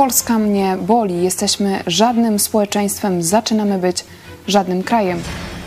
Polska 0.00 0.38
mnie 0.38 0.76
boli. 0.82 1.22
Jesteśmy 1.22 1.82
żadnym 1.86 2.38
społeczeństwem, 2.38 3.22
zaczynamy 3.22 3.78
być 3.78 4.04
żadnym 4.46 4.82
krajem. 4.82 5.22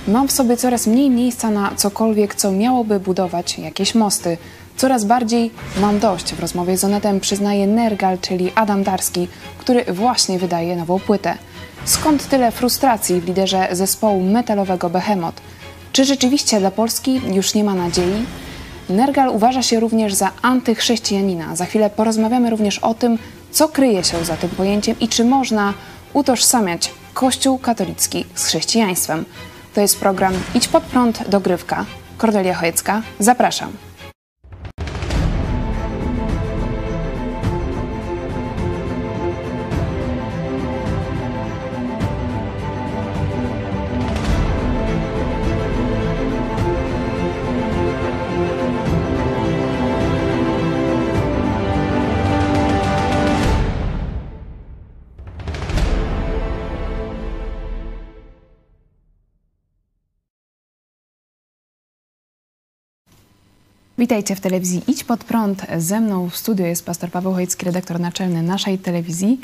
Mam 0.08 0.28
w 0.28 0.32
sobie 0.32 0.58
coraz 0.58 0.88
mniej 0.88 1.10
miejsca 1.10 1.50
na 1.50 1.71
cokolwiek, 1.76 2.36
co 2.36 2.52
miałoby 2.52 3.00
budować 3.00 3.60
jakieś 3.60 3.96
mosty. 3.96 4.38
Coraz 4.78 5.06
bardziej 5.06 5.52
mam 5.82 6.00
dość. 6.00 6.34
W 6.34 6.39
rozmowie 6.39 6.78
z 6.78 6.84
Onetem 6.84 7.20
przyznaje 7.20 7.68
Nergal, 7.68 8.18
czyli 8.20 8.52
Adam 8.56 8.84
Darski, 8.84 9.28
który 9.57 9.84
właśnie 9.84 10.39
wydaje 10.39 10.75
nową 10.75 11.00
płytę. 11.00 11.38
Skąd 11.86 12.29
tyle 12.29 12.52
frustracji 12.52 13.21
w 13.21 13.28
liderze 13.28 13.68
zespołu 13.71 14.24
metalowego 14.24 14.89
Behemoth? 14.89 15.42
Czy 15.92 16.06
rzeczywiście 16.06 16.60
dla 16.60 16.71
Polski 16.71 17.21
już 17.34 17.54
nie 17.54 17.64
ma 17.64 17.75
nadziei? 17.75 18.25
Nergal 18.89 19.29
uważa 19.29 19.61
się 19.64 19.79
również 19.79 20.14
za 20.14 20.32
antychrześcijanina. 20.42 21.56
Za 21.56 21.65
chwilę 21.65 21.89
porozmawiamy 21.89 22.50
również 22.50 22.79
o 22.79 22.93
tym, 22.93 23.18
co 23.54 23.68
kryje 23.70 24.04
się 24.04 24.25
za 24.25 24.38
tym 24.38 24.50
pojęciem 24.50 25.00
i 25.00 25.07
czy 25.07 25.25
można 25.25 25.74
utożsamiać 26.14 26.92
Kościół 27.14 27.60
katolicki 27.60 28.25
z 28.36 28.46
chrześcijaństwem. 28.46 29.25
To 29.74 29.82
jest 29.82 30.00
program 30.00 30.34
Idź 30.56 30.68
pod 30.68 30.84
prąd 30.84 31.30
dogrywka. 31.30 31.86
Kordelia 32.17 32.53
Chojecka, 32.53 33.02
zapraszam. 33.20 33.92
Witajcie 63.97 64.36
w 64.36 64.39
telewizji 64.39 64.81
Idź 64.88 65.03
Pod 65.03 65.23
Prąd. 65.23 65.66
Ze 65.77 66.02
mną 66.02 66.30
w 66.30 66.38
studiu 66.38 66.66
jest 66.66 66.86
pastor 66.86 67.09
Paweł 67.09 67.33
Chojecki, 67.33 67.66
redaktor 67.66 67.99
naczelny 67.99 68.44
naszej 68.44 68.77
telewizji. 68.77 69.39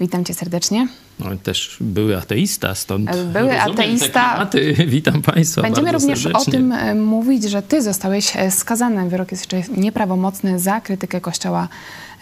Witam 0.00 0.24
cię 0.24 0.34
serdecznie. 0.34 0.88
No, 1.18 1.26
też 1.42 1.76
były 1.80 2.16
ateista, 2.16 2.74
stąd 2.74 3.10
Były 3.32 3.60
ateista. 3.60 4.50
Witam 4.86 5.22
Państwa 5.22 5.62
Będziemy 5.62 5.92
również 5.92 6.22
serdecznie. 6.22 6.52
o 6.52 6.56
tym 6.56 6.72
e, 6.72 6.94
mówić, 6.94 7.44
że 7.44 7.62
ty 7.62 7.82
zostałeś 7.82 8.36
e, 8.36 8.50
skazany. 8.50 9.08
Wyrok 9.08 9.32
jest 9.32 9.52
jeszcze 9.52 9.72
nieprawomocny 9.80 10.58
za 10.58 10.80
krytykę 10.80 11.20
Kościoła 11.20 11.68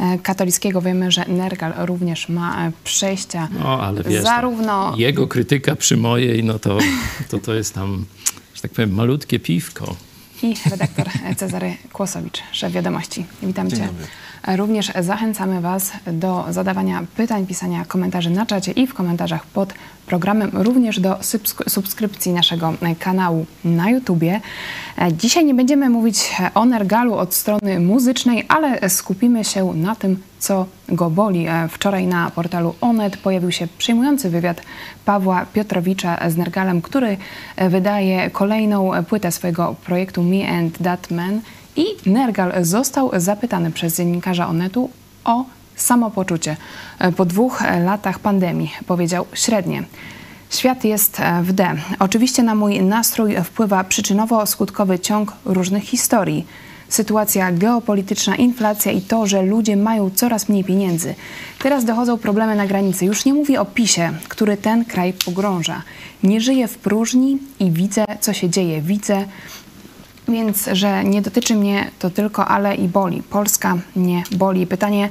e, 0.00 0.19
katolickiego. 0.19 0.83
Wiemy, 0.83 1.10
że 1.10 1.25
Nergal 1.28 1.72
również 1.77 2.28
ma 2.28 2.72
przejścia. 2.84 3.48
No, 3.58 3.80
ale 3.80 4.03
wiesz, 4.03 4.22
zarówno... 4.22 4.94
jego 4.97 5.27
krytyka 5.27 5.77
przy 5.77 5.97
mojej, 5.97 6.44
no 6.44 6.58
to, 6.58 6.78
to, 7.30 7.38
to 7.38 7.55
jest 7.55 7.75
tam, 7.75 8.05
że 8.55 8.62
tak 8.62 8.70
powiem, 8.70 8.94
malutkie 8.94 9.41
piwko 9.41 9.97
i 10.42 10.54
redaktor 10.70 11.08
Cezary 11.36 11.76
Kłosowicz, 11.92 12.42
szef 12.52 12.72
wiadomości. 12.72 13.26
Witam 13.42 13.70
Cię. 13.70 13.88
Również 14.56 14.92
zachęcamy 15.00 15.60
Was 15.60 15.92
do 16.06 16.44
zadawania 16.50 17.02
pytań, 17.16 17.46
pisania 17.46 17.84
komentarzy 17.84 18.30
na 18.30 18.46
czacie 18.46 18.72
i 18.72 18.86
w 18.86 18.94
komentarzach 18.94 19.46
pod 19.46 19.74
programem, 20.12 20.50
również 20.52 21.00
do 21.00 21.18
subskrypcji 21.68 22.32
naszego 22.32 22.74
kanału 22.98 23.46
na 23.64 23.91
YouTubie. 23.91 24.41
Dzisiaj 25.12 25.44
nie 25.44 25.54
będziemy 25.54 25.91
mówić 25.91 26.30
o 26.54 26.64
Nergalu 26.64 27.14
od 27.14 27.34
strony 27.34 27.80
muzycznej, 27.80 28.44
ale 28.48 28.91
skupimy 28.91 29.44
się 29.44 29.74
na 29.74 29.94
tym, 29.96 30.22
co 30.38 30.66
go 30.88 31.10
boli. 31.10 31.46
Wczoraj 31.70 32.06
na 32.06 32.30
portalu 32.30 32.74
Onet 32.80 33.16
pojawił 33.16 33.52
się 33.52 33.69
przejmujący 33.78 34.30
wywiad 34.30 34.62
Pawła 35.04 35.46
Piotrowicza 35.52 36.31
z 36.31 36.37
Nergalem, 36.37 36.82
który 36.82 37.16
wydaje 37.70 38.31
kolejną 38.31 38.91
płytę 39.08 39.32
swojego 39.32 39.76
projektu 39.84 40.22
Me 40.22 40.48
and 40.48 40.78
That 40.78 41.10
Man. 41.10 41.41
I 41.76 41.84
Nergal 42.06 42.64
został 42.64 43.10
zapytany 43.16 43.70
przez 43.70 43.97
dziennikarza 43.97 44.48
Onetu 44.48 44.91
o 45.25 45.44
samopoczucie. 45.82 46.56
Po 47.16 47.25
dwóch 47.25 47.62
latach 47.84 48.19
pandemii 48.19 48.72
powiedział 48.87 49.26
średnie. 49.34 49.82
Świat 50.50 50.84
jest 50.84 51.22
w 51.43 51.53
D. 51.53 51.69
Oczywiście 51.98 52.43
na 52.43 52.54
mój 52.54 52.82
nastrój 52.82 53.37
wpływa 53.44 53.82
przyczynowo-skutkowy 53.84 55.00
ciąg 55.00 55.32
różnych 55.44 55.82
historii. 55.84 56.47
Sytuacja 56.88 57.53
geopolityczna, 57.53 58.37
inflacja 58.37 58.93
i 58.93 59.00
to, 59.00 59.26
że 59.26 59.43
ludzie 59.43 59.76
mają 59.76 60.10
coraz 60.10 60.48
mniej 60.48 60.65
pieniędzy. 60.65 61.15
Teraz 61.59 61.84
dochodzą 61.84 62.19
problemy 62.19 62.56
na 62.56 62.66
granicy. 62.66 63.04
Już 63.04 63.25
nie 63.25 63.34
mówię 63.34 63.60
o 63.60 63.64
PiSie, 63.64 64.12
który 64.28 64.56
ten 64.56 64.84
kraj 64.84 65.12
pogrąża. 65.25 65.82
Nie 66.22 66.41
żyję 66.41 66.69
w 66.69 66.78
próżni 66.78 67.38
i 67.60 67.70
widzę, 67.70 68.04
co 68.20 68.32
się 68.32 68.50
dzieje. 68.50 68.81
Widzę, 68.81 69.25
więc, 70.28 70.69
że 70.72 71.04
nie 71.04 71.22
dotyczy 71.22 71.54
mnie 71.54 71.91
to 71.99 72.10
tylko, 72.10 72.47
ale 72.47 72.75
i 72.75 72.88
boli. 72.88 73.22
Polska 73.22 73.76
nie 73.97 74.22
boli. 74.32 74.66
Pytanie 74.66 75.04
e, 75.04 75.09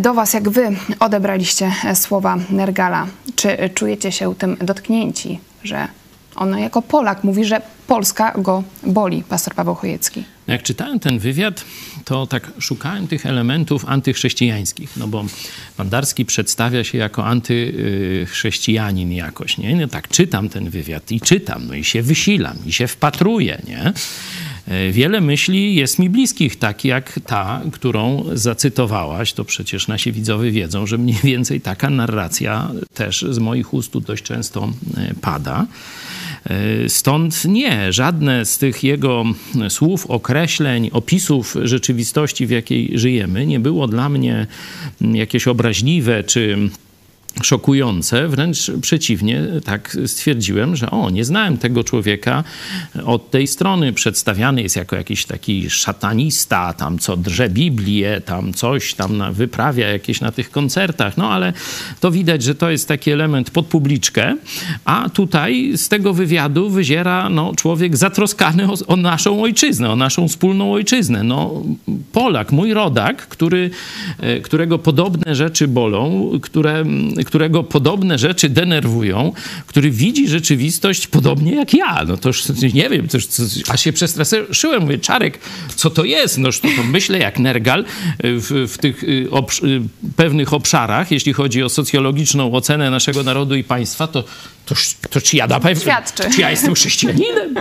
do 0.00 0.14
Was, 0.14 0.32
jak 0.34 0.48
Wy 0.48 0.76
odebraliście 1.00 1.72
e, 1.84 1.96
słowa 1.96 2.38
Nergala? 2.50 3.06
Czy 3.36 3.70
czujecie 3.74 4.12
się 4.12 4.34
tym 4.34 4.56
dotknięci, 4.60 5.40
że 5.64 5.88
on 6.36 6.58
jako 6.58 6.82
Polak 6.82 7.24
mówi, 7.24 7.44
że 7.44 7.62
Polska 7.86 8.32
go 8.38 8.62
boli, 8.82 9.22
pastor 9.28 9.54
Paweł 9.54 9.74
Chojecki? 9.74 10.24
Jak 10.46 10.62
czytałem 10.62 11.00
ten 11.00 11.18
wywiad, 11.18 11.64
to 12.04 12.26
tak 12.26 12.50
szukałem 12.58 13.08
tych 13.08 13.26
elementów 13.26 13.84
antychrześcijańskich, 13.88 14.96
no 14.96 15.08
bo 15.08 15.24
Mandarski 15.78 16.24
przedstawia 16.24 16.84
się 16.84 16.98
jako 16.98 17.26
antychrześcijanin 17.26 19.12
jakoś, 19.12 19.58
nie? 19.58 19.76
No 19.76 19.88
tak 19.88 20.08
czytam 20.08 20.48
ten 20.48 20.70
wywiad 20.70 21.12
i 21.12 21.20
czytam, 21.20 21.66
no 21.66 21.74
i 21.74 21.84
się 21.84 22.02
wysilam, 22.02 22.56
i 22.66 22.72
się 22.72 22.86
wpatruję, 22.86 23.62
nie? 23.68 23.92
E, 24.70 24.92
wiele 24.92 25.20
myśli 25.20 25.74
jest 25.74 25.98
mi 25.98 26.10
bliskich, 26.10 26.56
tak 26.56 26.84
jak 26.84 27.20
ta, 27.26 27.62
którą 27.72 28.24
zacytowałaś. 28.32 29.32
To 29.32 29.44
przecież 29.44 29.88
nasi 29.88 30.12
widzowie 30.12 30.50
wiedzą, 30.50 30.86
że 30.86 30.98
mniej 30.98 31.18
więcej 31.32 31.60
taka 31.60 31.90
narracja 31.90 32.70
też 32.94 33.26
z 33.30 33.38
moich 33.38 33.74
ust 33.74 33.98
dość 33.98 34.22
często 34.22 34.72
e, 34.96 35.14
pada. 35.20 35.66
E, 36.44 36.88
stąd 36.88 37.44
nie, 37.44 37.92
żadne 37.92 38.44
z 38.44 38.58
tych 38.58 38.84
jego 38.84 39.24
słów, 39.68 40.06
określeń, 40.06 40.90
opisów 40.92 41.56
rzeczywistości, 41.62 42.46
w 42.46 42.50
jakiej 42.50 42.98
żyjemy, 42.98 43.46
nie 43.46 43.60
było 43.60 43.88
dla 43.88 44.08
mnie 44.08 44.46
jakieś 45.00 45.48
obraźliwe 45.48 46.24
czy 46.24 46.70
szokujące, 47.42 48.28
wręcz 48.28 48.70
przeciwnie, 48.82 49.46
tak 49.64 49.96
stwierdziłem, 50.06 50.76
że 50.76 50.90
o, 50.90 51.10
nie 51.10 51.24
znałem 51.24 51.58
tego 51.58 51.84
człowieka 51.84 52.44
od 53.04 53.30
tej 53.30 53.46
strony. 53.46 53.92
Przedstawiany 53.92 54.62
jest 54.62 54.76
jako 54.76 54.96
jakiś 54.96 55.24
taki 55.24 55.70
szatanista, 55.70 56.72
tam 56.72 56.98
co 56.98 57.16
drze 57.16 57.48
Biblię, 57.48 58.20
tam 58.20 58.52
coś 58.52 58.94
tam 58.94 59.22
wyprawia 59.32 59.88
jakieś 59.88 60.20
na 60.20 60.32
tych 60.32 60.50
koncertach, 60.50 61.16
no 61.16 61.30
ale 61.30 61.52
to 62.00 62.10
widać, 62.10 62.42
że 62.42 62.54
to 62.54 62.70
jest 62.70 62.88
taki 62.88 63.10
element 63.10 63.50
pod 63.50 63.66
publiczkę, 63.66 64.36
a 64.84 65.08
tutaj 65.08 65.72
z 65.76 65.88
tego 65.88 66.14
wywiadu 66.14 66.70
wyziera 66.70 67.28
no, 67.28 67.52
człowiek 67.56 67.96
zatroskany 67.96 68.72
o, 68.72 68.74
o 68.86 68.96
naszą 68.96 69.42
ojczyznę, 69.42 69.90
o 69.90 69.96
naszą 69.96 70.28
wspólną 70.28 70.72
ojczyznę. 70.72 71.22
No, 71.22 71.62
Polak, 72.12 72.52
mój 72.52 72.74
rodak, 72.74 73.28
który, 73.28 73.70
e, 74.18 74.40
którego 74.40 74.78
podobne 74.78 75.34
rzeczy 75.34 75.68
bolą, 75.68 76.30
które 76.42 76.84
którego 77.26 77.62
podobne 77.62 78.18
rzeczy 78.18 78.48
denerwują, 78.48 79.32
który 79.66 79.90
widzi 79.90 80.28
rzeczywistość 80.28 81.06
podobnie 81.06 81.54
jak 81.54 81.74
ja. 81.74 82.04
No 82.08 82.16
to 82.16 82.28
już 82.28 82.44
nie 82.74 82.88
wiem, 82.88 83.08
to 83.08 83.16
już, 83.16 83.26
a 83.68 83.76
się 83.76 83.92
przestraszyłem, 83.92 84.82
mówię, 84.82 84.98
Czarek, 84.98 85.38
co 85.76 85.90
to 85.90 86.04
jest? 86.04 86.38
No 86.38 86.48
to, 86.52 86.68
to 86.76 86.82
myślę 86.82 87.18
jak 87.18 87.38
Nergal 87.38 87.84
w, 88.18 88.68
w 88.72 88.78
tych 88.78 89.04
y, 89.04 89.28
obsz 89.30 89.62
pewnych 90.16 90.52
obszarach, 90.52 91.10
jeśli 91.10 91.32
chodzi 91.32 91.62
o 91.62 91.68
socjologiczną 91.68 92.52
ocenę 92.52 92.90
naszego 92.90 93.22
narodu 93.22 93.54
i 93.54 93.64
państwa, 93.64 94.06
to, 94.06 94.24
to, 94.66 94.74
to 95.10 95.20
czy 95.20 95.36
ja 95.36 95.46
na 95.46 95.60
pewno, 95.60 95.82
Świadczy. 95.82 96.22
czy 96.34 96.40
ja 96.40 96.50
jestem 96.50 96.74
chrześcijaninem? 96.74 97.54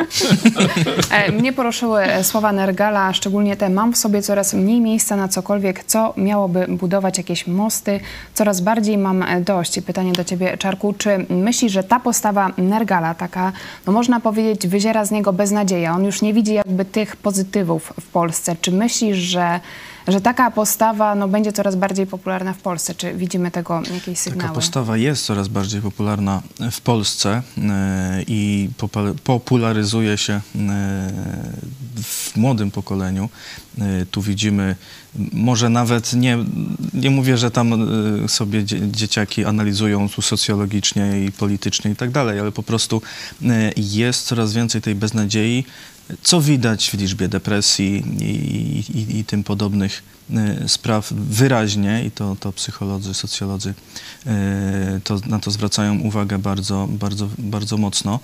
E, 1.12 1.32
mnie 1.32 1.54
poruszyły 1.54 2.04
słowa 2.24 2.52
Nergala, 2.52 3.14
szczególnie 3.14 3.58
te 3.58 3.70
mam 3.70 3.94
w 3.94 3.98
sobie 3.98 4.22
coraz 4.22 4.54
mniej 4.54 4.82
miejsca 4.82 5.16
na 5.16 5.28
cokolwiek, 5.28 5.84
co 5.84 6.14
miałoby 6.18 6.66
budować 6.70 7.18
jakieś 7.18 7.48
mosty. 7.48 8.00
Coraz 8.34 8.62
bardziej 8.62 8.98
mam 8.98 9.24
dość. 9.50 9.82
Pytanie 9.82 10.12
do 10.12 10.24
ciebie, 10.24 10.58
Czarku, 10.58 10.94
czy 10.94 11.26
myślisz, 11.30 11.72
że 11.72 11.84
ta 11.84 12.00
postawa 12.00 12.52
Nergala, 12.58 13.14
taka, 13.14 13.52
no 13.88 13.94
można 13.94 14.20
powiedzieć, 14.20 14.68
wyziera 14.68 15.06
z 15.06 15.12
niego 15.12 15.34
beznadzieja? 15.34 15.96
On 15.96 16.04
już 16.04 16.22
nie 16.22 16.34
widzi 16.34 16.54
jakby 16.54 16.86
tych 16.86 17.16
pozytywów 17.16 17.94
w 18.02 18.08
Polsce. 18.08 18.56
Czy 18.62 18.72
myślisz, 18.72 19.18
że 19.18 19.60
że 20.12 20.22
taka 20.22 20.52
postawa 20.52 21.16
no, 21.16 21.28
będzie 21.28 21.52
coraz 21.52 21.76
bardziej 21.76 22.08
popularna 22.08 22.54
w 22.54 22.58
Polsce. 22.58 22.96
Czy 22.96 23.14
widzimy 23.14 23.52
tego 23.52 23.82
jakieś 23.94 24.20
sygnały? 24.20 24.42
Taka 24.42 24.54
postawa 24.54 24.98
jest 24.98 25.26
coraz 25.26 25.48
bardziej 25.48 25.82
popularna 25.82 26.42
w 26.72 26.82
Polsce 26.82 27.42
e, 27.58 28.24
i 28.28 28.70
popularyzuje 29.24 30.18
się 30.18 30.34
e, 30.34 30.42
w 32.04 32.36
młodym 32.36 32.72
pokoleniu. 32.72 33.30
E, 33.80 34.06
tu 34.06 34.22
widzimy, 34.22 34.76
może 35.34 35.70
nawet 35.70 36.14
nie, 36.14 36.38
nie 36.94 37.10
mówię, 37.10 37.38
że 37.38 37.52
tam 37.52 37.90
sobie 38.28 38.64
dzieciaki 38.92 39.46
analizują 39.46 40.10
tu 40.10 40.22
socjologicznie 40.22 41.26
i 41.26 41.32
politycznie 41.32 41.92
i 41.92 41.96
tak 41.96 42.12
dalej, 42.12 42.40
ale 42.40 42.52
po 42.52 42.64
prostu 42.64 43.02
jest 43.78 44.26
coraz 44.26 44.54
więcej 44.54 44.82
tej 44.82 44.96
beznadziei, 44.96 45.66
co 46.24 46.42
widać 46.42 46.90
w 46.90 46.94
liczbie 46.94 47.28
depresji 47.28 48.04
i, 48.20 48.98
i, 48.98 49.20
i 49.20 49.26
tym 49.26 49.44
podobnych 49.44 50.04
y, 50.64 50.70
spraw 50.70 51.14
wyraźnie 51.14 52.06
i 52.06 52.12
to, 52.12 52.36
to 52.40 52.54
psycholodzy, 52.54 53.14
socjolodzy 53.14 53.70
y, 53.70 55.02
to, 55.04 55.20
na 55.26 55.40
to 55.40 55.52
zwracają 55.52 56.00
uwagę 56.00 56.40
bardzo, 56.40 56.88
bardzo, 56.92 57.30
bardzo 57.38 57.78
mocno. 57.78 58.20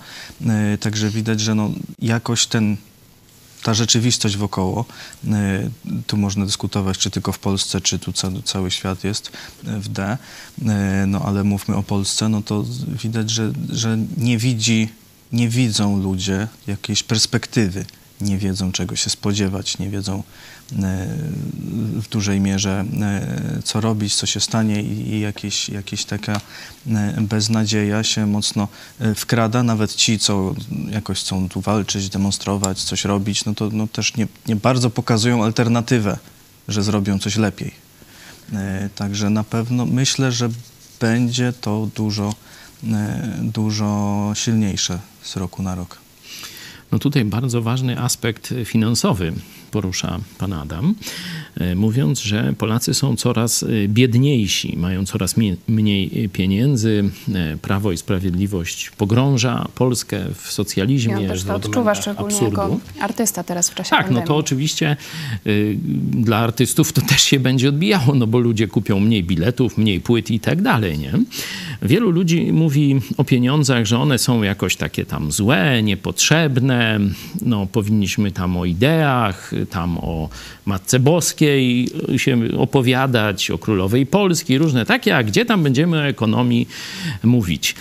Y, 0.74 0.78
także 0.78 1.10
widać, 1.10 1.40
że 1.40 1.54
no, 1.54 1.70
jakoś 1.98 2.46
ten 2.46 2.76
ta 3.62 3.74
rzeczywistość 3.74 4.36
wokoło, 4.36 4.84
tu 6.06 6.16
można 6.16 6.46
dyskutować, 6.46 6.98
czy 6.98 7.10
tylko 7.10 7.32
w 7.32 7.38
Polsce, 7.38 7.80
czy 7.80 7.98
tu 7.98 8.12
cały, 8.12 8.42
cały 8.42 8.70
świat 8.70 9.04
jest 9.04 9.32
w 9.62 9.88
D, 9.88 10.18
no 11.06 11.22
ale 11.22 11.44
mówmy 11.44 11.76
o 11.76 11.82
Polsce, 11.82 12.28
no 12.28 12.42
to 12.42 12.64
widać, 13.02 13.30
że, 13.30 13.52
że 13.68 13.98
nie 14.16 14.38
widzi 14.38 14.88
nie 15.32 15.48
widzą 15.48 16.02
ludzie 16.02 16.48
jakiejś 16.66 17.02
perspektywy, 17.02 17.84
nie 18.20 18.38
wiedzą 18.38 18.72
czego 18.72 18.96
się 18.96 19.10
spodziewać, 19.10 19.78
nie 19.78 19.90
wiedzą 19.90 20.22
e, 20.72 21.06
w 22.00 22.08
dużej 22.08 22.40
mierze 22.40 22.84
e, 23.00 23.62
co 23.64 23.80
robić, 23.80 24.14
co 24.14 24.26
się 24.26 24.40
stanie 24.40 24.82
i 24.82 25.20
jakieś, 25.20 25.68
jakieś 25.68 26.04
taka 26.04 26.40
e, 26.90 27.20
beznadzieja 27.20 28.04
się 28.04 28.26
mocno 28.26 28.68
wkrada. 29.16 29.62
Nawet 29.62 29.94
ci, 29.94 30.18
co 30.18 30.54
jakoś 30.90 31.20
chcą 31.20 31.48
tu 31.48 31.60
walczyć, 31.60 32.08
demonstrować, 32.08 32.82
coś 32.82 33.04
robić, 33.04 33.44
no 33.44 33.54
to 33.54 33.70
no 33.72 33.86
też 33.86 34.16
nie, 34.16 34.26
nie 34.46 34.56
bardzo 34.56 34.90
pokazują 34.90 35.44
alternatywę, 35.44 36.18
że 36.68 36.82
zrobią 36.82 37.18
coś 37.18 37.36
lepiej. 37.36 37.86
Także 38.94 39.30
na 39.30 39.44
pewno 39.44 39.86
myślę, 39.86 40.32
że 40.32 40.48
będzie 41.00 41.52
to 41.52 41.88
dużo 41.94 42.34
dużo 43.40 44.30
silniejsze 44.34 44.98
z 45.26 45.36
roku 45.36 45.62
na 45.62 45.74
rok. 45.74 45.98
No 46.92 46.98
tutaj 46.98 47.24
bardzo 47.24 47.62
ważny 47.62 48.00
aspekt 48.00 48.54
finansowy 48.64 49.32
porusza 49.76 50.18
pan 50.38 50.52
Adam, 50.52 50.94
e, 51.60 51.74
mówiąc, 51.74 52.20
że 52.20 52.54
Polacy 52.58 52.94
są 52.94 53.16
coraz 53.16 53.62
e, 53.62 53.66
biedniejsi, 53.88 54.76
mają 54.76 55.06
coraz 55.06 55.34
mniej 55.68 56.28
pieniędzy. 56.32 57.04
Prawo 57.62 57.92
i 57.92 57.96
Sprawiedliwość 57.96 58.90
pogrąża 58.90 59.68
Polskę 59.74 60.20
w 60.34 60.52
socjalizmie. 60.52 61.22
Ja 61.22 61.28
też 61.28 61.44
to 61.44 61.54
odczuwa, 61.54 61.94
szczególnie 61.94 62.34
absurdu. 62.34 62.60
jako 62.60 62.78
artysta 63.00 63.44
teraz 63.44 63.70
w 63.70 63.74
czasie 63.74 63.90
Tak, 63.90 63.98
pandemii. 63.98 64.20
no 64.20 64.26
to 64.26 64.36
oczywiście 64.36 64.96
y, 65.46 65.76
dla 66.10 66.36
artystów 66.38 66.92
to 66.92 67.00
też 67.00 67.22
się 67.22 67.40
będzie 67.40 67.68
odbijało, 67.68 68.14
no 68.14 68.26
bo 68.26 68.38
ludzie 68.38 68.68
kupią 68.68 69.00
mniej 69.00 69.24
biletów, 69.24 69.78
mniej 69.78 70.00
płyt 70.00 70.30
i 70.30 70.40
tak 70.40 70.62
dalej, 70.62 70.98
nie? 70.98 71.12
Wielu 71.82 72.10
ludzi 72.10 72.52
mówi 72.52 73.00
o 73.16 73.24
pieniądzach, 73.24 73.84
że 73.84 73.98
one 73.98 74.18
są 74.18 74.42
jakoś 74.42 74.76
takie 74.76 75.06
tam 75.06 75.32
złe, 75.32 75.82
niepotrzebne, 75.82 77.00
no 77.42 77.66
powinniśmy 77.66 78.30
tam 78.32 78.56
o 78.56 78.64
ideach, 78.64 79.52
tam 79.66 79.98
o 79.98 80.28
Matce 80.66 81.00
Boskiej 81.00 81.88
się 82.16 82.38
opowiadać, 82.58 83.50
o 83.50 83.58
Królowej 83.58 84.06
Polski, 84.06 84.58
różne 84.58 84.86
takie, 84.86 85.16
a 85.16 85.22
gdzie 85.22 85.44
tam 85.44 85.62
będziemy 85.62 85.98
o 85.98 86.06
ekonomii 86.06 86.68
mówić. 87.22 87.74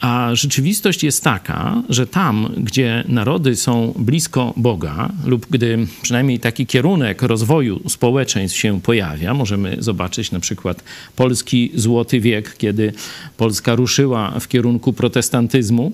A 0.00 0.30
rzeczywistość 0.32 1.04
jest 1.04 1.24
taka, 1.24 1.82
że 1.88 2.06
tam, 2.06 2.48
gdzie 2.56 3.04
narody 3.08 3.56
są 3.56 3.94
blisko 3.98 4.54
Boga, 4.56 5.08
lub 5.24 5.46
gdy 5.50 5.86
przynajmniej 6.02 6.38
taki 6.38 6.66
kierunek 6.66 7.22
rozwoju 7.22 7.80
społeczeństw 7.88 8.58
się 8.58 8.80
pojawia, 8.80 9.34
możemy 9.34 9.76
zobaczyć 9.78 10.30
na 10.30 10.40
przykład 10.40 10.84
polski 11.16 11.70
złoty 11.74 12.20
wiek, 12.20 12.56
kiedy 12.56 12.92
Polska 13.36 13.74
ruszyła 13.74 14.40
w 14.40 14.48
kierunku 14.48 14.92
protestantyzmu, 14.92 15.92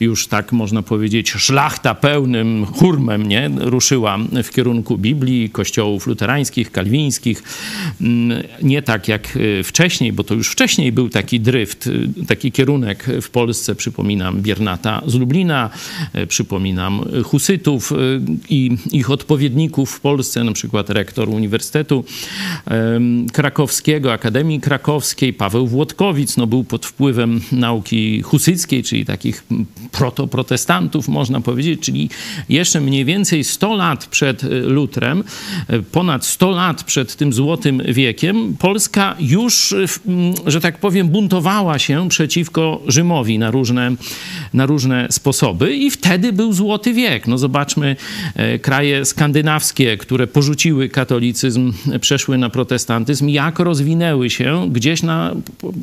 już 0.00 0.26
tak 0.26 0.52
można 0.52 0.82
powiedzieć, 0.82 1.30
szlachta 1.30 1.94
pełnym 1.94 2.66
hurmem 2.66 3.28
nie? 3.28 3.50
ruszyła 3.56 4.18
w 4.42 4.50
kierunku 4.50 4.98
Biblii, 4.98 5.50
kościołów 5.50 6.06
luterańskich, 6.06 6.72
kalwińskich. 6.72 7.42
Mm, 8.00 8.42
nie 8.62 8.82
tak 8.82 9.08
jak 9.08 9.36
y, 9.36 9.62
wcześniej, 9.62 10.12
bo 10.12 10.24
to 10.24 10.34
już 10.34 10.48
wcześniej 10.48 10.92
był 10.92 11.08
taki 11.08 11.40
dryft, 11.40 11.86
y, 11.86 12.08
taki 12.26 12.52
kierunek 12.52 13.06
w 13.22 13.30
Polsce. 13.30 13.74
Przypominam 13.74 14.42
Biernata 14.42 15.02
z 15.06 15.14
Lublina, 15.14 15.70
y, 16.16 16.26
przypominam 16.26 17.04
Husytów 17.24 17.92
i 18.48 18.76
ich 18.92 19.10
odpowiedników 19.10 19.90
w 19.90 20.00
Polsce, 20.00 20.44
na 20.44 20.52
przykład 20.52 20.90
rektor 20.90 21.28
Uniwersytetu 21.28 22.04
Krakowskiego, 23.32 24.12
Akademii 24.12 24.60
Krakowskiej, 24.60 25.32
Paweł 25.32 25.66
Włodkowic, 25.66 26.36
no 26.36 26.46
był 26.46 26.64
pod 26.64 26.86
wpływem 26.86 27.40
nauki 27.52 28.22
husyckiej, 28.22 28.82
czyli 28.82 29.04
takich 29.04 29.44
protoprotestantów, 29.92 31.08
można 31.08 31.40
powiedzieć, 31.40 31.80
czyli 31.80 32.10
jeszcze 32.48 32.80
mniej 32.80 33.04
więcej 33.04 33.44
100 33.44 33.76
lat 33.76 34.06
przed 34.18 34.44
e, 34.44 34.48
Lutrem, 34.48 35.24
e, 35.68 35.82
ponad 35.82 36.26
100 36.26 36.50
lat 36.50 36.84
przed 36.84 37.16
tym 37.16 37.32
złotym 37.32 37.82
wiekiem, 37.88 38.56
Polska 38.58 39.16
już, 39.20 39.72
e, 39.72 39.86
że 40.46 40.60
tak 40.60 40.78
powiem, 40.78 41.08
buntowała 41.08 41.78
się 41.78 42.08
przeciwko 42.08 42.82
Rzymowi 42.86 43.38
na 43.38 43.50
różne, 43.50 43.90
na 44.54 44.66
różne 44.66 45.06
sposoby 45.10 45.76
i 45.76 45.90
wtedy 45.90 46.32
był 46.32 46.52
złoty 46.52 46.92
wiek. 46.92 47.26
No 47.26 47.38
zobaczmy 47.38 47.96
kraje 48.62 49.04
skandynawskie, 49.04 49.96
które 49.96 50.26
porzuciły 50.26 50.88
katolicyzm, 50.88 51.72
przeszły 52.00 52.38
na 52.38 52.50
protestantyzm, 52.50 53.28
jak 53.28 53.58
rozwinęły 53.58 54.30
się 54.30 54.68
gdzieś 54.72 55.02
na, 55.02 55.34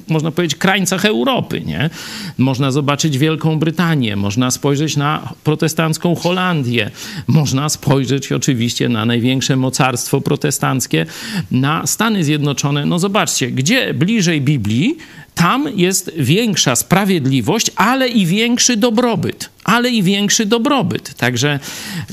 można 0.08 0.32
powiedzieć, 0.32 0.58
krańcach 0.58 1.06
Europy, 1.06 1.62
nie? 1.62 1.90
Można 2.38 2.72
zobaczyć 2.72 3.18
Wielką 3.18 3.60
Brytanię, 3.60 4.16
można 4.16 4.52
spojrzeć 4.52 4.98
na 4.98 5.34
protestancką 5.44 6.16
Holandię, 6.16 6.92
można 7.28 7.70
spojrzeć 7.70 8.25
oczywiście 8.32 8.90
na 8.90 9.06
największe 9.06 9.56
mocarstwo 9.56 10.22
protestanckie, 10.22 11.06
na 11.52 11.88
Stany 11.88 12.24
Zjednoczone. 12.24 12.86
No 12.86 13.00
zobaczcie, 13.00 13.52
gdzie 13.52 13.94
bliżej 13.94 14.42
Biblii, 14.42 14.98
tam 15.46 15.70
jest 15.76 16.12
większa 16.18 16.76
sprawiedliwość, 16.76 17.72
ale 17.76 18.08
i 18.08 18.26
większy 18.26 18.78
dobrobyt. 18.78 19.50
Ale 19.64 19.90
i 19.90 20.04
większy 20.04 20.46
dobrobyt. 20.46 21.14
Także 21.14 21.60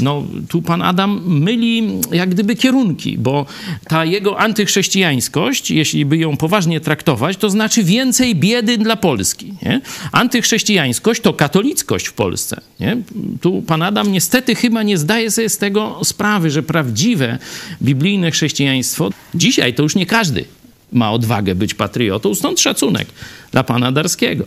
no, 0.00 0.24
tu 0.48 0.62
pan 0.62 0.82
Adam 0.82 1.22
myli 1.26 1.88
jak 2.12 2.30
gdyby 2.30 2.56
kierunki, 2.56 3.18
bo 3.18 3.46
ta 3.88 4.04
jego 4.04 4.38
antychrześcijańskość, 4.38 5.70
jeśli 5.70 6.04
by 6.04 6.16
ją 6.16 6.36
poważnie 6.36 6.80
traktować, 6.80 7.36
to 7.36 7.50
znaczy 7.50 7.84
więcej 7.84 8.34
biedy 8.34 8.78
dla 8.78 8.96
Polski. 8.96 9.54
Nie? 9.62 9.80
Antychrześcijańskość 10.12 11.20
to 11.20 11.32
katolickość 11.32 12.06
w 12.06 12.12
Polsce. 12.12 12.60
Nie? 12.80 12.96
Tu 13.40 13.62
pan 13.62 13.82
Adam 13.82 14.12
niestety 14.12 14.54
chyba 14.54 14.82
nie 14.82 14.98
zdaje 14.98 15.30
sobie 15.30 15.48
z 15.48 15.58
tego 15.58 16.00
sprawy, 16.04 16.50
że 16.50 16.62
prawdziwe 16.62 17.38
biblijne 17.82 18.30
chrześcijaństwo, 18.30 19.10
dzisiaj 19.34 19.74
to 19.74 19.82
już 19.82 19.94
nie 19.94 20.06
każdy 20.06 20.44
ma 20.92 21.12
odwagę 21.12 21.54
być 21.54 21.74
patriotą, 21.74 22.34
stąd 22.34 22.60
szacunek 22.60 23.08
dla 23.52 23.64
pana 23.64 23.92
Darskiego. 23.92 24.44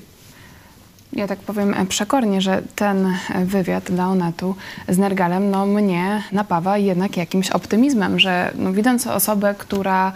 Ja 1.14 1.28
tak 1.28 1.40
powiem 1.40 1.74
e, 1.74 1.86
przekornie, 1.86 2.42
że 2.42 2.62
ten 2.75 3.06
e, 3.06 3.46
wywiad 3.46 3.92
dla 3.92 4.08
Onetu 4.08 4.56
z 4.90 4.98
Nergalem 4.98 5.52
no, 5.52 5.66
mnie 5.66 6.24
napawa 6.32 6.78
jednak 6.78 7.18
jakimś 7.18 7.50
optymizmem, 7.50 8.20
że 8.20 8.52
no, 8.56 8.74
widząc 8.74 9.08
osobę, 9.08 9.56
która 9.58 10.12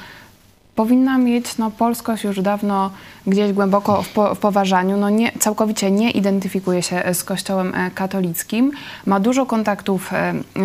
powinna 0.79 1.17
mieć 1.17 1.57
no, 1.57 1.71
polskość 1.71 2.23
już 2.23 2.41
dawno 2.41 2.91
gdzieś 3.27 3.53
głęboko 3.53 4.01
w, 4.01 4.09
po, 4.09 4.35
w 4.35 4.39
poważaniu, 4.39 4.97
no 4.97 5.09
nie, 5.09 5.31
całkowicie 5.39 5.91
nie 5.91 6.11
identyfikuje 6.11 6.83
się 6.83 7.03
z 7.13 7.23
kościołem 7.23 7.75
e, 7.75 7.91
katolickim, 7.91 8.71
ma 9.05 9.19
dużo 9.19 9.45
kontaktów 9.45 10.11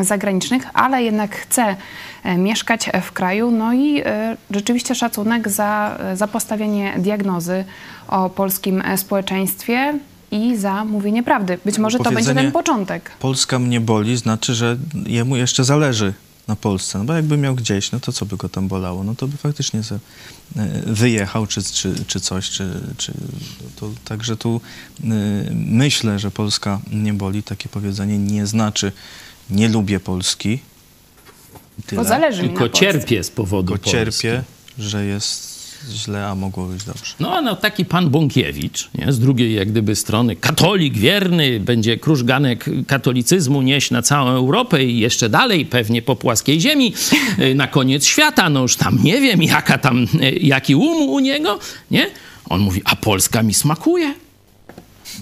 zagranicznych, 0.02 0.62
ale 0.74 1.02
jednak 1.02 1.36
chce 1.36 1.76
mieszkać 2.38 2.90
w 3.02 3.12
kraju, 3.12 3.50
no 3.50 3.74
i 3.74 4.02
rzeczywiście 4.50 4.94
szacunek 4.94 5.48
za, 5.48 5.98
za 6.14 6.26
postawienie 6.26 6.94
diagnozy 6.98 7.64
o 8.08 8.30
polskim 8.30 8.82
społeczeństwie, 8.96 9.98
i 10.30 10.56
za 10.56 10.84
mówienie 10.84 11.22
prawdy. 11.22 11.58
Być 11.64 11.78
może 11.78 11.98
to 11.98 12.10
będzie 12.10 12.34
ten 12.34 12.52
początek. 12.52 13.10
Polska 13.20 13.58
mnie 13.58 13.80
boli, 13.80 14.16
znaczy, 14.16 14.54
że 14.54 14.76
jemu 15.06 15.36
jeszcze 15.36 15.64
zależy 15.64 16.12
na 16.48 16.56
Polsce. 16.56 16.98
No 16.98 17.04
bo 17.04 17.12
jakby 17.12 17.36
miał 17.36 17.54
gdzieś, 17.54 17.92
no 17.92 18.00
to 18.00 18.12
co 18.12 18.26
by 18.26 18.36
go 18.36 18.48
tam 18.48 18.68
bolało? 18.68 19.04
No 19.04 19.14
to 19.14 19.28
by 19.28 19.36
faktycznie 19.36 19.80
e, 19.80 19.98
wyjechał 20.86 21.46
czy, 21.46 21.62
czy, 21.62 22.04
czy 22.06 22.20
coś, 22.20 22.50
czy, 22.50 22.80
czy 22.96 23.12
to, 23.76 23.90
także 24.04 24.36
tu 24.36 24.60
y, 25.00 25.04
myślę, 25.54 26.18
że 26.18 26.30
Polska 26.30 26.80
nie 26.92 27.14
boli. 27.14 27.42
Takie 27.42 27.68
powiedzenie 27.68 28.18
nie 28.18 28.46
znaczy 28.46 28.92
nie 29.50 29.68
lubię 29.68 30.00
Polski, 30.00 30.58
Tylko 31.86 32.04
zależy 32.04 32.42
mi 32.42 32.48
Tylko 32.48 32.68
cierpię 32.68 33.24
z 33.24 33.30
powodu 33.30 33.72
Tylko 33.72 33.90
Polski. 33.90 34.22
cierpię, 34.22 34.44
że 34.78 35.04
jest 35.04 35.53
źle, 35.90 36.26
a 36.26 36.34
mogło 36.34 36.66
być 36.66 36.84
dobrze. 36.84 37.14
No, 37.20 37.40
no 37.42 37.56
taki 37.56 37.84
pan 37.84 38.10
Bąkiewicz, 38.10 38.88
nie? 38.94 39.12
z 39.12 39.18
drugiej 39.18 39.54
jak 39.54 39.70
gdyby 39.70 39.96
strony, 39.96 40.36
katolik 40.36 40.98
wierny, 40.98 41.60
będzie 41.60 41.98
krużganek 41.98 42.64
katolicyzmu 42.86 43.62
nieść 43.62 43.90
na 43.90 44.02
całą 44.02 44.30
Europę 44.30 44.84
i 44.84 44.98
jeszcze 44.98 45.28
dalej, 45.28 45.66
pewnie 45.66 46.02
po 46.02 46.16
płaskiej 46.16 46.60
ziemi, 46.60 46.94
y, 47.38 47.54
na 47.54 47.66
koniec 47.66 48.06
świata, 48.06 48.50
no 48.50 48.62
już 48.62 48.76
tam 48.76 48.98
nie 49.02 49.20
wiem, 49.20 49.42
jaka 49.42 49.78
tam, 49.78 50.06
y, 50.22 50.30
jaki 50.40 50.74
um 50.74 51.08
u 51.08 51.18
niego, 51.18 51.58
nie? 51.90 52.10
On 52.48 52.60
mówi, 52.60 52.82
a 52.84 52.96
Polska 52.96 53.42
mi 53.42 53.54
smakuje, 53.54 54.14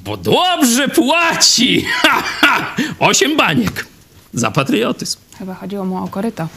bo 0.04 0.16
dobrze 0.16 0.88
płaci, 0.88 1.84
osiem 2.98 3.36
baniek 3.36 3.86
za 4.34 4.50
patriotyzm. 4.50 5.18
Chyba 5.42 5.54
chodziło 5.54 5.84
mu 5.84 6.04
o 6.04 6.08
koryto. 6.08 6.48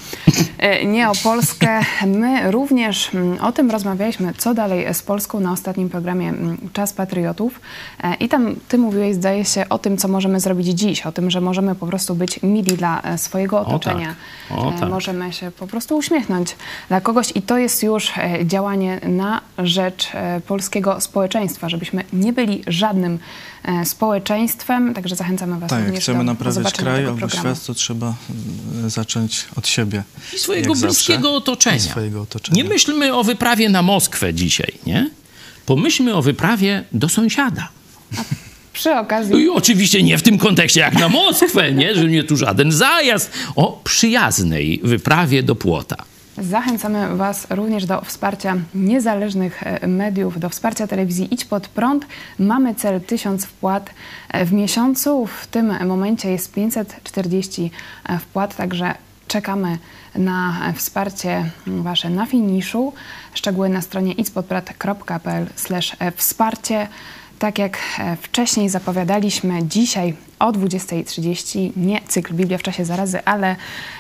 E, 0.58 0.86
Nie 0.86 1.10
o 1.10 1.14
Polskę. 1.24 1.80
My 2.08 2.52
również 2.52 3.14
mm, 3.16 3.42
o 3.42 3.52
tym 3.52 3.72
rozmawialiśmy, 3.72 4.34
co 4.38 4.54
dalej 4.54 4.94
z 4.94 5.02
Polską 5.02 5.40
na 5.40 5.52
ostatnim 5.52 5.90
programie 5.90 6.30
mm, 6.30 6.58
Czas 6.74 6.94
Patriotów. 6.94 7.60
E, 8.04 8.16
I 8.16 8.30
tam 8.30 8.56
ty 8.68 8.78
mówiłeś, 8.78 9.16
zdaje 9.16 9.46
się, 9.46 9.66
o 9.70 9.78
tym, 9.80 9.98
co 9.98 10.08
możemy 10.08 10.40
zrobić 10.40 10.68
dziś, 10.68 11.06
o 11.06 11.12
tym, 11.12 11.32
że 11.32 11.42
możemy 11.42 11.76
po 11.76 11.88
prostu 11.88 12.16
być 12.16 12.40
mili 12.44 12.78
dla 12.78 13.02
e, 13.02 13.18
swojego 13.18 13.60
otoczenia. 13.60 14.16
tak. 14.50 14.58
O 14.58 14.72
tak. 14.80 14.90
Możemy 14.90 15.34
się 15.34 15.52
po 15.52 15.68
prostu 15.68 15.98
uśmiechnąć 15.98 16.56
dla 16.88 17.02
kogoś 17.02 17.32
i 17.36 17.42
to 17.42 17.58
jest 17.58 17.84
już 17.84 18.14
działanie 18.44 19.00
na 19.08 19.42
rzecz 19.58 20.12
polskiego 20.48 21.02
społeczeństwa, 21.02 21.70
żebyśmy 21.70 22.04
nie 22.14 22.34
byli 22.34 22.64
żadnym 22.68 23.20
społeczeństwem, 23.86 24.94
także 24.94 25.16
zachęcamy 25.16 25.60
was 25.60 25.70
Tak, 25.70 25.80
jak 25.80 25.88
również 25.88 26.04
chcemy 26.04 26.18
do, 26.18 26.24
do 26.24 26.32
naprawiać 26.32 26.56
zobaczenia 26.56 26.92
kraj 26.92 27.06
albo 27.06 27.18
programu. 27.18 27.56
świat, 27.56 27.66
to 27.66 27.74
trzeba 27.74 28.14
y, 28.86 28.90
zacząć 28.90 29.46
od 29.56 29.68
siebie. 29.68 30.04
I 30.36 30.40
swojego 30.40 30.76
bliskiego 30.76 31.34
otoczenia. 31.36 31.78
I 31.78 31.80
swojego 31.80 32.22
otoczenia. 32.22 32.64
Nie 32.64 32.70
myślmy 32.70 33.14
o 33.14 33.24
wyprawie 33.24 33.70
na 33.70 33.82
Moskwę 33.82 34.34
dzisiaj, 34.34 34.74
nie? 34.86 35.10
Pomyślmy 35.66 36.14
o 36.14 36.22
wyprawie 36.22 36.84
do 36.92 37.10
sąsiada. 37.10 37.70
Przy 38.74 38.96
okazji 38.96 39.34
No 39.34 39.40
i 39.40 39.50
oczywiście 39.50 40.04
nie 40.04 40.18
w 40.18 40.24
tym 40.24 40.38
kontekście 40.38 40.80
jak 40.80 40.94
na 41.00 41.10
Moskwę, 41.10 41.72
nie? 41.72 41.96
Że 41.96 42.08
nie 42.08 42.24
tu 42.24 42.38
żaden 42.38 42.72
zajazd. 42.72 43.32
O 43.56 43.82
przyjaznej 43.84 44.80
wyprawie 44.84 45.44
do 45.44 45.56
płota. 45.56 45.96
Zachęcamy 46.38 47.18
Was 47.18 47.48
również 47.50 47.86
do 47.86 48.02
wsparcia 48.02 48.56
niezależnych 48.76 49.64
e, 49.64 49.88
mediów, 49.88 50.40
do 50.40 50.50
wsparcia 50.50 50.88
telewizji 50.88 51.34
Idź 51.34 51.46
Pod 51.46 51.68
Prąd. 51.68 52.06
Mamy 52.40 52.76
cel 52.76 53.02
1000 53.02 53.46
wpłat 53.46 53.90
e, 54.30 54.46
w 54.46 54.54
miesiącu. 54.54 55.28
W 55.28 55.48
tym 55.48 55.88
momencie 55.88 56.32
jest 56.32 56.54
540 56.54 57.72
wpłat, 58.20 58.56
także 58.56 58.96
czekamy 59.28 59.78
na 60.16 60.70
e, 60.70 60.74
wsparcie 60.74 61.50
Wasze 61.68 62.10
na 62.10 62.26
finiszu. 62.26 62.94
Szczegóły 63.34 63.70
na 63.70 63.82
stronie 63.82 64.14
idźpodprad.pl 64.14 65.48
wsparcie. 66.16 66.88
Tak 67.40 67.60
jak 67.60 67.78
e, 68.00 68.16
wcześniej 68.16 68.70
zapowiadaliśmy, 68.70 69.64
dzisiaj 69.64 70.16
o 70.40 70.52
20.30 70.52 71.72
nie 71.78 72.02
cykl 72.08 72.34
Biblia 72.34 72.58
w 72.58 72.64
czasie 72.64 72.86
zarazy, 72.86 73.26
ale 73.26 73.56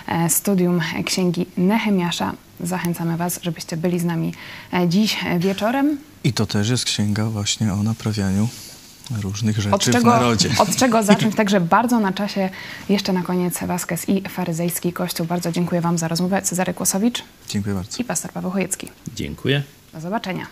e, 0.08 0.30
studium 0.30 0.82
Księgi 1.06 1.46
Nehemiasza. 1.58 2.34
Zachęcamy 2.60 3.18
Was, 3.18 3.40
żebyście 3.44 3.78
byli 3.78 4.00
z 4.00 4.04
nami 4.06 4.34
e, 4.74 4.90
dziś 4.90 5.18
wieczorem. 5.40 5.98
I 6.24 6.34
to 6.34 6.46
też 6.46 6.70
jest 6.70 6.86
księga 6.86 7.26
właśnie 7.26 7.74
o 7.74 7.84
naprawianiu 7.84 8.48
różnych 9.22 9.56
rzeczy 9.58 9.76
Od 9.76 9.84
w 9.84 9.92
czego, 9.92 10.10
narodzie. 10.10 10.50
od 10.60 10.76
czego 10.76 11.04
zacząć? 11.14 11.36
Także 11.36 11.62
bardzo 11.62 12.00
na 12.00 12.14
czasie. 12.14 12.50
Jeszcze 12.90 13.14
na 13.14 13.22
koniec 13.24 13.60
Waskes 13.64 14.10
i 14.10 14.22
Faryzejski 14.30 14.94
Kościół. 14.94 15.26
Bardzo 15.26 15.52
dziękuję 15.52 15.82
Wam 15.82 15.98
za 15.98 16.08
rozmowę. 16.08 16.42
Cezary 16.42 16.74
Kłosowicz 16.74 17.24
Dziękuję 17.50 17.76
bardzo. 17.76 18.02
i 18.02 18.06
pastor 18.06 18.32
Paweł 18.32 18.52
Chojecki. 18.52 18.88
Dziękuję. 19.16 19.64
Do 19.94 20.02
zobaczenia. 20.02 20.46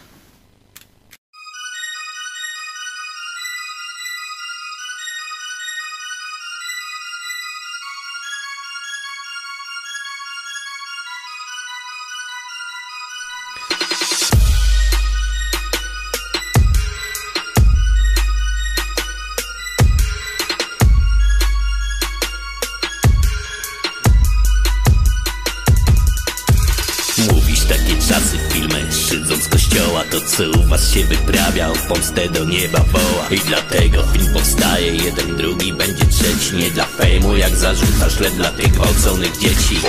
Czasy 28.10 28.38
filmy, 28.50 28.92
szydząc 28.92 29.48
kościoła 29.48 30.04
To 30.12 30.22
co 30.22 30.60
u 30.60 30.68
was 30.68 30.94
się 30.94 31.06
wyprawia, 31.06 31.70
o 31.70 31.76
pomstę 31.88 32.30
do 32.30 32.46
nieba 32.46 32.80
woła. 32.80 33.28
I 33.32 33.40
dlatego 33.40 34.04
film 34.04 34.34
powstaje, 34.34 34.96
jeden 34.96 35.38
drugi 35.38 35.74
będzie 35.74 36.06
trzeci. 36.06 36.56
Nie 36.56 36.72
dla 36.72 36.86
fejmu, 36.86 37.38
jak 37.38 37.56
zarzucasz, 37.56 38.20
lecz 38.20 38.34
dla 38.34 38.52
tych 38.52 38.72
gwałconych 38.72 39.38
dzieci. 39.38 39.80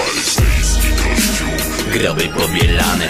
Groby 1.93 2.29
pobielane 2.29 3.09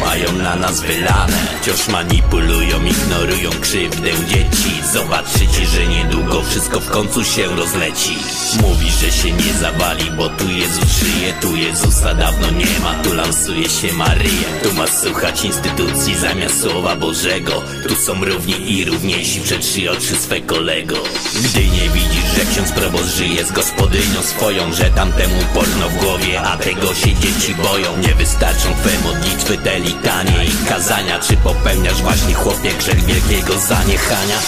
mają 0.00 0.32
na 0.32 0.56
nas 0.56 0.80
wylane. 0.80 1.36
Wciąż 1.62 1.88
manipulują, 1.88 2.84
ignorują 2.84 3.50
krzywdę 3.60 4.10
dzieci. 4.28 4.72
Zobaczycie, 4.92 5.66
że 5.66 5.86
niedługo 5.86 6.42
wszystko 6.42 6.80
w 6.80 6.90
końcu 6.90 7.24
się 7.24 7.56
rozleci. 7.56 8.16
Mówi, 8.60 8.90
że 8.90 9.12
się 9.12 9.32
nie 9.32 9.52
zawali, 9.60 10.10
bo 10.10 10.28
tu 10.28 10.50
Jezus 10.50 10.98
żyje 10.98 11.32
Tu 11.40 11.56
Jezusa 11.56 12.14
dawno 12.14 12.50
nie 12.50 12.80
ma, 12.82 12.94
tu 13.04 13.14
lansuje 13.14 13.68
się 13.68 13.92
Maryję. 13.92 14.46
Tu 14.62 14.72
masz 14.72 14.90
słuchać 14.90 15.44
instytucji 15.44 16.14
zamiast 16.14 16.62
Słowa 16.62 16.96
Bożego. 16.96 17.62
Tu 17.88 17.94
są 17.94 18.24
równi 18.24 18.72
i 18.72 18.84
równiejsi 18.84 19.40
przed 19.40 19.60
trzy 19.60 19.90
oczy 19.90 20.16
swe 20.16 20.40
kolego. 20.40 20.96
Gdy 21.44 21.60
nie 21.60 21.88
widzisz, 21.88 22.28
że 22.36 22.52
ksiądz 22.52 22.72
proboszcz 22.72 23.16
żyje 23.16 23.44
z 23.44 23.52
gospodynią 23.52 24.22
swoją 24.22 24.72
Że 24.72 24.84
tamtemu 24.84 25.42
porno 25.54 25.88
w 25.88 25.96
głowie, 26.04 26.40
a 26.42 26.56
tego 26.56 26.94
się 26.94 27.14
dzieci 27.14 27.54
boją. 27.54 27.96
Nie 27.96 28.14
wystarczą 28.14 28.68
twe 28.82 28.98
modlitwy, 29.04 29.58
te 29.58 29.80
litanie 29.88 30.44
i 30.44 30.68
kazania. 30.68 31.18
Czy 31.18 31.36
popełniasz 31.36 32.02
właśnie 32.02 32.34
chłopie 32.34 32.72
grzech 32.72 33.04
wielkiego 33.04 33.58
zaniechania? 33.58 34.38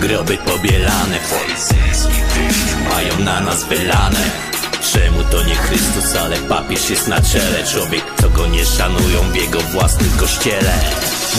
Groby 0.00 0.36
pobielane. 0.36 1.18
Mają 2.90 3.18
na 3.18 3.40
nas 3.40 3.64
wylane. 3.64 4.30
Czemu 4.92 5.24
to 5.30 5.42
nie 5.42 5.54
Chrystus, 5.54 6.16
ale 6.16 6.36
papież 6.36 6.90
jest 6.90 7.08
na 7.08 7.20
czele? 7.20 7.64
Człowiek, 7.72 8.04
co 8.20 8.30
go 8.30 8.46
nie 8.46 8.66
szanują 8.66 9.20
w 9.32 9.34
jego 9.34 9.60
własnym 9.60 10.10
kościele 10.10 10.72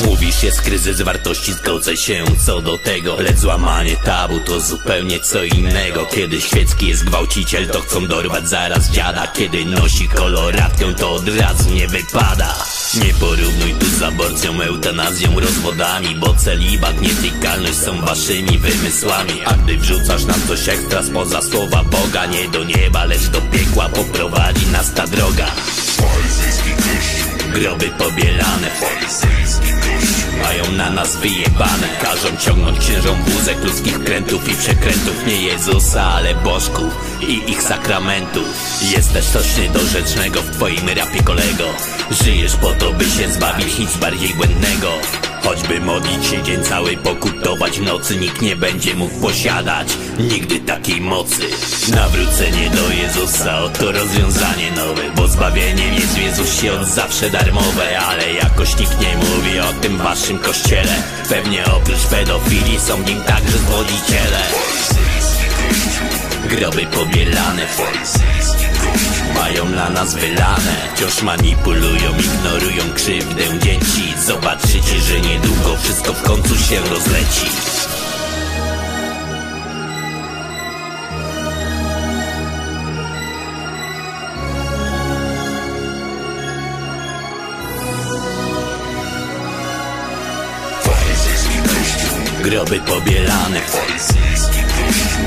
Mówisz, 0.05 0.43
jest 0.43 0.61
kryzys 0.61 1.01
wartości, 1.01 1.53
zgodzę 1.53 1.97
się 1.97 2.23
co 2.45 2.61
do 2.61 2.77
tego 2.77 3.15
Lecz 3.21 3.37
złamanie 3.37 3.95
tabu 3.95 4.39
to 4.39 4.59
zupełnie 4.59 5.19
co 5.19 5.43
innego. 5.43 6.05
Kiedy 6.05 6.41
świecki 6.41 6.87
jest 6.87 7.03
gwałciciel, 7.03 7.67
to 7.67 7.81
chcą 7.81 8.07
dorwać 8.07 8.49
zaraz 8.49 8.89
dziada. 8.89 9.27
Kiedy 9.27 9.65
nosi 9.65 10.09
koloratkę, 10.09 10.93
to 10.93 11.11
od 11.11 11.27
razu 11.27 11.69
nie 11.69 11.87
wypada. 11.87 12.55
Nie 12.93 13.13
porównuj 13.13 13.73
tu 13.79 13.85
z 13.85 14.01
aborcją, 14.01 14.61
eutanazją, 14.61 15.39
rozwodami 15.39 16.15
Bo 16.15 16.33
celibat, 16.33 17.01
nietykalność 17.01 17.77
są 17.77 18.01
waszymi 18.01 18.57
wymysłami. 18.57 19.41
A 19.45 19.53
gdy 19.53 19.77
wrzucasz 19.77 20.25
nam 20.25 20.41
coś 20.47 20.69
ekstra 20.69 21.03
spoza 21.03 21.41
słowa 21.41 21.83
Boga 21.83 22.25
Nie 22.25 22.49
do 22.49 22.63
nieba, 22.63 23.05
lecz 23.05 23.27
do 23.27 23.41
piekła 23.41 23.89
poprowadzi 23.89 24.67
nas 24.67 24.93
ta 24.93 25.07
droga. 25.07 25.47
Groby 27.53 27.89
pobielane 27.97 28.71
mają 30.41 30.71
na 30.71 30.89
nas 30.89 31.15
wyjebane. 31.15 31.87
Każą 32.01 32.37
ciągnąć 32.37 32.79
księżom 32.79 33.23
wózek 33.23 33.63
ludzkich 33.63 34.03
krętów 34.03 34.49
i 34.49 34.55
przekrętów. 34.55 35.25
Nie 35.27 35.41
Jezusa, 35.41 36.03
ale 36.03 36.35
bożków 36.35 36.93
i 37.21 37.51
ich 37.51 37.63
sakramentów 37.63 38.45
Jest 38.81 39.13
też 39.13 39.25
coś 39.25 39.57
niedorzecznego 39.57 40.41
w 40.41 40.49
twoim 40.49 40.89
rapie 40.89 41.23
kolego. 41.23 41.65
Żyjesz 42.11 42.55
po 42.55 42.71
to, 42.71 42.93
by 42.93 43.05
się 43.05 43.31
zbawić 43.31 43.79
nic 43.79 43.97
bardziej 43.97 44.33
błędnego 44.33 44.91
Choćby 45.43 45.81
modlić 45.81 46.25
się 46.25 46.43
dzień 46.43 46.63
cały, 46.63 46.97
pokutować 46.97 47.79
w 47.79 47.83
nocy 47.83 48.15
Nikt 48.15 48.41
nie 48.41 48.55
będzie 48.55 48.95
mógł 48.95 49.21
posiadać 49.21 49.87
nigdy 50.19 50.59
takiej 50.59 51.01
mocy. 51.01 51.41
Nawrócenie 51.95 52.69
do 52.69 52.93
Jezusa, 52.93 53.59
oto 53.59 53.91
rozwiązanie 53.91 54.71
nowe 54.71 55.01
Bo 55.15 55.27
zbawienie 55.27 55.87
jest 55.93 56.13
w 56.13 56.21
Jezusie 56.21 56.73
od 56.73 56.87
zawsze 56.87 57.29
darmowe 57.29 57.99
Ale 57.99 58.33
jakoś 58.33 58.79
nikt 58.79 59.01
nie 59.01 59.15
mówi 59.17 59.59
o 59.59 59.81
tym 59.81 59.97
waszym 59.97 60.39
kościele. 60.39 61.03
Pewnie 61.29 61.65
oprócz 61.65 62.07
pedofilii 62.09 62.79
są 62.79 63.03
w 63.03 63.09
nim 63.09 63.21
także 63.21 63.57
zwodziciele 63.57 64.41
Groby 66.49 66.85
pobielane 66.85 67.67
mają 69.35 69.69
na 69.69 69.89
nas 69.89 70.15
wylane. 70.15 70.75
Wciąż 70.95 71.21
manipulują, 71.21 72.17
ignorują 72.19 72.93
krzywdę. 72.95 73.59
Dzieci 73.59 74.01
Zobaczycie, 74.25 75.01
że 75.01 75.21
niedługo 75.21 75.77
wszystko 75.77 76.13
w 76.13 76.21
końcu 76.21 76.57
się 76.57 76.79
rozleci. 76.79 77.45
Groby 92.43 92.79
pobielane. 92.79 93.61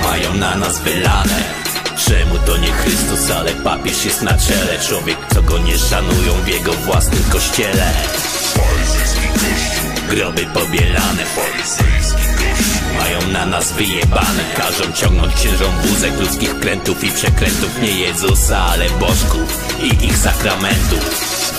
Mają 0.02 0.34
na 0.34 0.56
nas 0.56 0.80
wylane. 0.80 1.63
Czemu 2.08 2.38
to 2.46 2.56
nie 2.56 2.72
Chrystus, 2.72 3.30
ale 3.30 3.52
papież 3.52 4.04
jest 4.04 4.22
na 4.22 4.38
czele? 4.38 4.78
Człowiek, 4.88 5.18
co 5.34 5.42
go 5.42 5.58
nie 5.58 5.78
szanują 5.78 6.32
w 6.44 6.48
jego 6.48 6.72
własnym 6.72 7.24
kościele. 7.32 7.92
Groby 10.08 10.46
pobielane. 10.46 11.24
Mają 12.98 13.28
na 13.28 13.46
nas 13.46 13.72
wyjebane. 13.72 14.44
Każą 14.56 14.92
ciągnąć 14.92 15.34
księżom 15.34 15.72
wózek 15.82 16.20
ludzkich 16.20 16.60
krętów 16.60 17.04
i 17.04 17.12
przekrętów. 17.12 17.82
Nie 17.82 17.90
Jezusa, 17.90 18.58
ale 18.58 18.90
bożków 18.90 19.78
i 19.82 20.04
ich 20.04 20.16
sakramentów 20.16 21.53